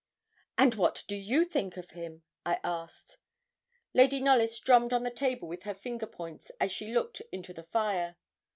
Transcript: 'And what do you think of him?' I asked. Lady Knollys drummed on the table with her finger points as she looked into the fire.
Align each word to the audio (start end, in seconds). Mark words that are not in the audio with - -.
'And 0.57 0.73
what 0.73 1.03
do 1.07 1.15
you 1.15 1.45
think 1.45 1.77
of 1.77 1.91
him?' 1.91 2.23
I 2.43 2.59
asked. 2.63 3.19
Lady 3.93 4.19
Knollys 4.19 4.57
drummed 4.57 4.93
on 4.93 5.03
the 5.03 5.11
table 5.11 5.47
with 5.47 5.61
her 5.61 5.75
finger 5.75 6.07
points 6.07 6.49
as 6.59 6.71
she 6.71 6.91
looked 6.91 7.21
into 7.31 7.53
the 7.53 7.65
fire. 7.65 8.15